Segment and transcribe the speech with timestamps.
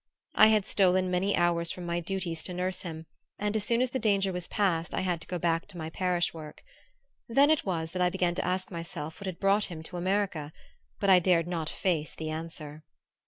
[0.33, 3.05] I had stolen many hours from my duties to nurse him;
[3.37, 5.91] and as soon as the danger was past I had to go back to my
[5.91, 6.63] parish work.
[7.29, 10.53] Then it was that I began to ask myself what had brought him to America;
[10.99, 12.83] but I dared not face the answer.